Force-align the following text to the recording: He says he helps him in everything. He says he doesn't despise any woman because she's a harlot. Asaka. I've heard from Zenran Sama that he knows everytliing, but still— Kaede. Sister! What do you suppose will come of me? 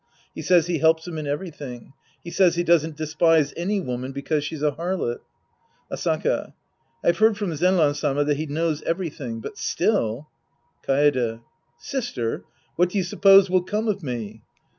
He 0.33 0.41
says 0.41 0.65
he 0.65 0.79
helps 0.79 1.07
him 1.07 1.19
in 1.19 1.27
everything. 1.27 1.93
He 2.23 2.31
says 2.31 2.55
he 2.55 2.63
doesn't 2.63 2.97
despise 2.97 3.53
any 3.55 3.79
woman 3.79 4.13
because 4.13 4.43
she's 4.43 4.63
a 4.63 4.71
harlot. 4.71 5.19
Asaka. 5.91 6.53
I've 7.03 7.19
heard 7.19 7.37
from 7.37 7.51
Zenran 7.53 7.95
Sama 7.95 8.23
that 8.25 8.37
he 8.37 8.47
knows 8.47 8.81
everytliing, 8.81 9.43
but 9.43 9.59
still— 9.59 10.27
Kaede. 10.87 11.41
Sister! 11.77 12.43
What 12.77 12.89
do 12.89 12.97
you 12.97 13.03
suppose 13.03 13.47
will 13.47 13.61
come 13.61 13.87
of 13.87 14.01
me? 14.01 14.41